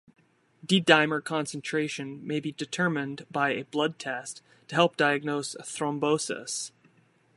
[0.65, 6.71] D-dimer concentration may be determined by a blood test to help diagnose thrombosis.